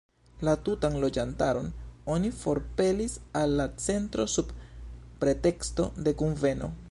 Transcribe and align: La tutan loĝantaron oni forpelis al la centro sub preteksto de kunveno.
La 0.47 0.53
tutan 0.67 0.95
loĝantaron 1.01 1.67
oni 2.13 2.31
forpelis 2.39 3.13
al 3.43 3.55
la 3.61 3.69
centro 3.85 4.27
sub 4.37 4.53
preteksto 5.25 5.91
de 6.09 6.21
kunveno. 6.23 6.77